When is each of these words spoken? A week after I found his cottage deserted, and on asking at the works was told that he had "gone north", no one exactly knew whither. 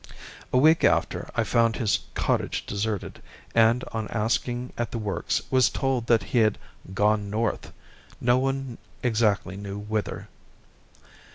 A 0.51 0.57
week 0.57 0.83
after 0.83 1.29
I 1.35 1.43
found 1.43 1.75
his 1.75 1.99
cottage 2.15 2.65
deserted, 2.65 3.21
and 3.53 3.83
on 3.91 4.07
asking 4.07 4.73
at 4.75 4.89
the 4.89 4.97
works 4.97 5.43
was 5.51 5.69
told 5.69 6.07
that 6.07 6.23
he 6.23 6.39
had 6.39 6.57
"gone 6.95 7.29
north", 7.29 7.71
no 8.19 8.39
one 8.39 8.79
exactly 9.03 9.55
knew 9.55 9.77
whither. 9.77 10.27